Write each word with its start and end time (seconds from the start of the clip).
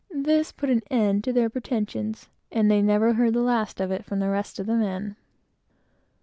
This 0.15 0.51
put 0.51 0.71
an 0.71 0.81
end 0.89 1.23
to 1.25 1.31
their 1.31 1.47
pretensions, 1.47 2.27
and 2.51 2.71
they 2.71 2.81
never 2.81 3.13
heard 3.13 3.35
the 3.35 3.43
last 3.43 3.79
of 3.79 3.91
it 3.91 4.03
from 4.03 4.17
the 4.17 4.29
rest 4.31 4.57
of 4.57 4.65
the 4.65 4.73
men. 4.73 5.15